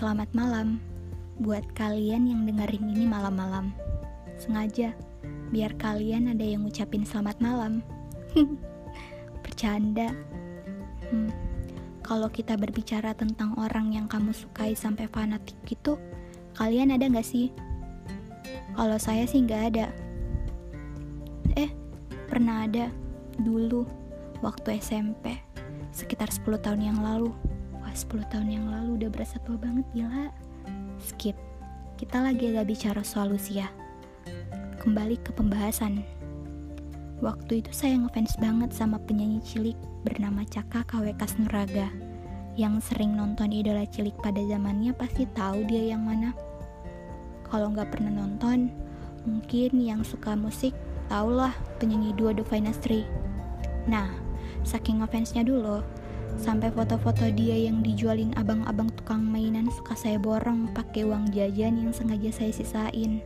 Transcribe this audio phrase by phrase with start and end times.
[0.00, 0.80] Selamat malam
[1.44, 3.68] buat kalian yang dengerin ini malam-malam.
[4.40, 4.96] Sengaja
[5.52, 7.84] biar kalian ada yang ngucapin selamat malam.
[9.44, 10.08] Bercanda.
[11.04, 11.28] Hmm.
[12.00, 16.00] Kalau kita berbicara tentang orang yang kamu sukai sampai fanatik gitu,
[16.56, 17.52] kalian ada nggak sih?
[18.72, 19.92] Kalau saya sih nggak ada.
[21.60, 21.68] Eh,
[22.24, 22.88] pernah ada
[23.36, 23.84] dulu
[24.40, 25.44] waktu SMP,
[25.92, 27.49] sekitar 10 tahun yang lalu.
[27.90, 30.30] Wah 10 tahun yang lalu udah berasa tua banget gila.
[31.02, 31.34] Skip.
[31.98, 33.66] Kita lagi gak bicara soal usia
[34.78, 36.06] Kembali ke pembahasan.
[37.18, 39.74] Waktu itu saya ngefans banget sama penyanyi cilik
[40.06, 41.90] bernama Caka KW Kasnuraga
[42.54, 46.30] Yang sering nonton idola cilik pada zamannya pasti tahu dia yang mana.
[47.50, 48.70] Kalau nggak pernah nonton,
[49.26, 50.78] mungkin yang suka musik
[51.10, 51.50] tahulah
[51.82, 53.02] penyanyi dua The Finestry
[53.90, 54.14] Nah,
[54.62, 55.82] saking ngefansnya dulu,
[56.38, 61.90] Sampai foto-foto dia yang dijualin abang-abang tukang mainan suka saya borong pakai uang jajan yang
[61.90, 63.18] sengaja saya sisain.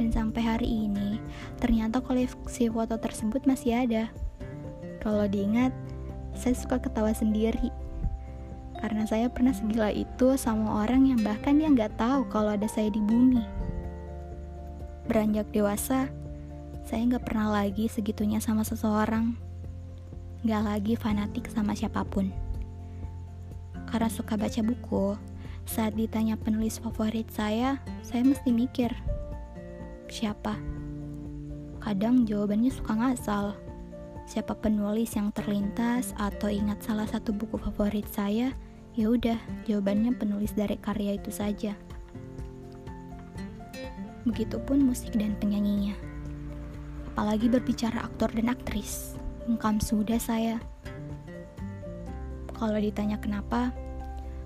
[0.00, 1.20] Dan sampai hari ini,
[1.60, 4.08] ternyata koleksi foto tersebut masih ada.
[5.04, 5.70] Kalau diingat,
[6.32, 7.68] saya suka ketawa sendiri.
[8.76, 12.92] Karena saya pernah segila itu sama orang yang bahkan dia nggak tahu kalau ada saya
[12.92, 13.40] di bumi.
[15.08, 16.08] Beranjak dewasa,
[16.84, 19.32] saya nggak pernah lagi segitunya sama seseorang.
[20.44, 22.45] Nggak lagi fanatik sama siapa pun
[23.86, 25.14] karena suka baca buku,
[25.66, 28.94] saat ditanya penulis favorit saya, saya mesti mikir,
[30.06, 30.54] siapa?
[31.82, 33.54] Kadang jawabannya suka ngasal.
[34.26, 38.50] Siapa penulis yang terlintas atau ingat salah satu buku favorit saya,
[38.98, 39.38] ya udah,
[39.70, 41.78] jawabannya penulis dari karya itu saja.
[44.26, 45.94] Begitupun musik dan penyanyinya.
[47.14, 49.14] Apalagi berbicara aktor dan aktris,
[49.46, 50.58] engkam sudah saya.
[52.56, 53.68] Kalau ditanya kenapa,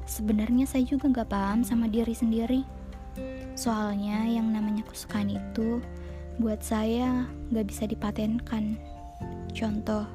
[0.03, 2.66] sebenarnya saya juga nggak paham sama diri sendiri.
[3.55, 5.78] Soalnya yang namanya kesukaan itu
[6.43, 8.75] buat saya nggak bisa dipatenkan.
[9.54, 10.10] Contoh,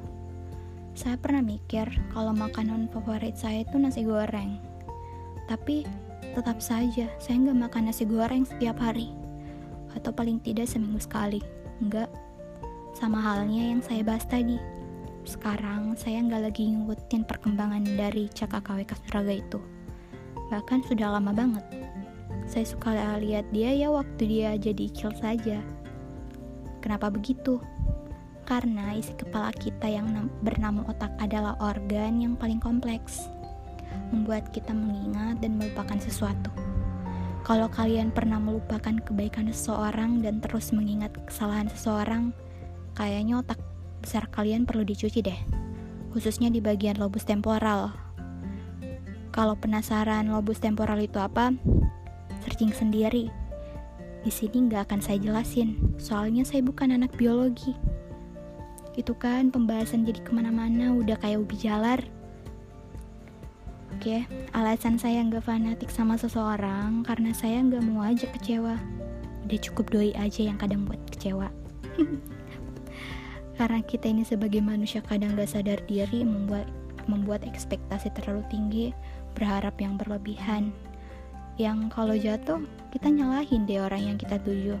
[0.92, 4.60] saya pernah mikir kalau makanan favorit saya itu nasi goreng.
[5.48, 5.88] Tapi
[6.36, 9.08] tetap saja saya nggak makan nasi goreng setiap hari.
[9.96, 11.40] Atau paling tidak seminggu sekali.
[11.80, 12.12] Enggak.
[12.92, 14.76] Sama halnya yang saya bahas tadi
[15.26, 19.58] sekarang saya nggak lagi ngikutin perkembangan dari KW Kasuraga itu.
[20.54, 21.66] Bahkan sudah lama banget.
[22.46, 25.58] Saya suka lihat dia ya waktu dia jadi kecil saja.
[26.78, 27.58] Kenapa begitu?
[28.46, 33.26] Karena isi kepala kita yang bernama otak adalah organ yang paling kompleks.
[34.14, 36.54] Membuat kita mengingat dan melupakan sesuatu.
[37.42, 42.30] Kalau kalian pernah melupakan kebaikan seseorang dan terus mengingat kesalahan seseorang,
[42.94, 43.58] kayaknya otak
[44.00, 45.40] besar kalian perlu dicuci deh,
[46.12, 47.92] khususnya di bagian lobus temporal.
[49.36, 51.52] Kalau penasaran lobus temporal itu apa,
[52.46, 53.28] searching sendiri.
[54.24, 57.76] Di sini nggak akan saya jelasin, soalnya saya bukan anak biologi.
[58.96, 62.00] Itu kan pembahasan jadi ke mana-mana udah kayak ubi jalar.
[63.92, 64.24] Oke,
[64.56, 68.80] alasan saya nggak fanatik sama seseorang karena saya nggak mau aja kecewa.
[69.46, 71.52] Udah cukup doi aja yang kadang buat kecewa.
[73.56, 76.68] Karena kita ini sebagai manusia kadang gak sadar diri membuat
[77.08, 78.86] membuat ekspektasi terlalu tinggi,
[79.32, 80.74] berharap yang berlebihan.
[81.56, 82.60] Yang kalau jatuh,
[82.92, 84.76] kita nyalahin deh orang yang kita tuju.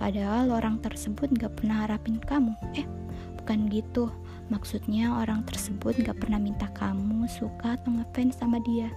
[0.00, 2.54] Padahal orang tersebut gak pernah harapin kamu.
[2.78, 2.86] Eh,
[3.42, 4.08] bukan gitu.
[4.48, 8.88] Maksudnya orang tersebut gak pernah minta kamu suka atau ngefans sama dia.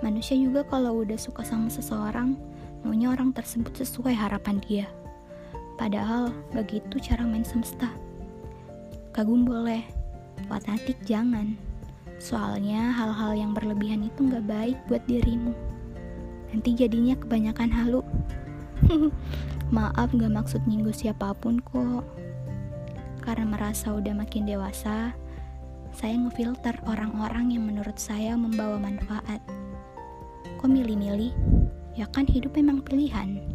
[0.00, 2.36] Manusia juga kalau udah suka sama seseorang,
[2.80, 4.86] maunya orang tersebut sesuai harapan dia.
[5.84, 7.92] Padahal begitu cara main semesta.
[9.12, 9.84] Kagum boleh,
[10.48, 11.60] fanatik jangan.
[12.16, 15.52] Soalnya hal-hal yang berlebihan itu gak baik buat dirimu.
[16.48, 18.00] Nanti jadinya kebanyakan halu.
[19.76, 22.08] Maaf gak maksud nyinggung siapa pun kok.
[23.20, 25.12] Karena merasa udah makin dewasa,
[25.92, 29.44] saya ngefilter orang-orang yang menurut saya membawa manfaat.
[30.48, 31.36] Kok milih-milih?
[31.92, 33.53] Ya kan hidup memang pilihan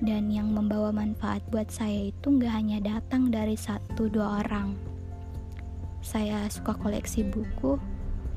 [0.00, 4.72] dan yang membawa manfaat buat saya itu nggak hanya datang dari satu dua orang.
[6.00, 7.76] Saya suka koleksi buku,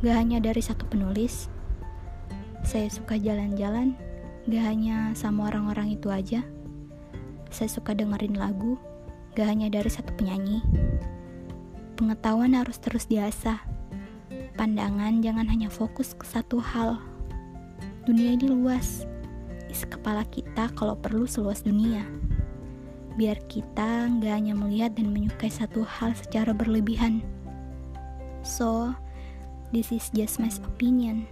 [0.04, 1.48] nggak hanya dari satu penulis.
[2.68, 3.95] Saya suka jalan-jalan,
[4.48, 6.44] nggak hanya sama orang-orang itu aja.
[7.48, 8.75] Saya suka dengerin lagu,
[9.31, 10.59] nggak hanya dari satu penyanyi.
[11.95, 13.63] Pengetahuan harus terus diasah.
[14.59, 17.00] Pandangan jangan hanya fokus ke satu hal.
[18.04, 19.07] Dunia ini luas,
[19.74, 22.06] isi kepala kita kalau perlu seluas dunia.
[23.18, 27.25] Biar kita nggak hanya melihat dan menyukai satu hal secara berlebihan.
[28.46, 28.94] So,
[29.74, 31.25] this is just my opinion.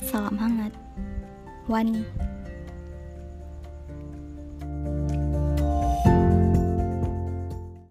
[0.00, 0.72] Salam hangat,
[1.68, 2.08] Wani.